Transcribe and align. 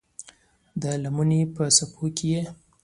د 0.81 0.83
لمنې 1.03 1.41
په 1.55 1.63
څپو 1.77 2.05
کې 2.17 2.25
یې 2.33 2.41